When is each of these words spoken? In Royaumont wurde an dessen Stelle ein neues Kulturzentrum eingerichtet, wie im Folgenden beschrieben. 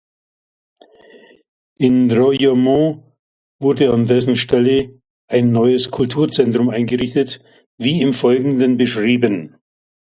In 1.77 2.09
Royaumont 2.09 3.03
wurde 3.59 3.93
an 3.93 4.07
dessen 4.07 4.35
Stelle 4.35 4.99
ein 5.27 5.51
neues 5.51 5.91
Kulturzentrum 5.91 6.69
eingerichtet, 6.71 7.39
wie 7.77 8.01
im 8.01 8.11
Folgenden 8.13 8.77
beschrieben. 8.77 9.57